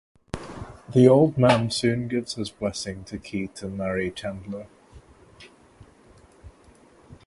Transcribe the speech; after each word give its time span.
The 0.95 1.07
Old 1.07 1.37
Man 1.37 1.69
soon 1.69 2.07
gives 2.07 2.33
his 2.33 2.49
blessing 2.49 3.03
to 3.03 3.19
Kee 3.19 3.49
to 3.49 3.67
marry 3.67 4.09
Chandler. 4.09 4.65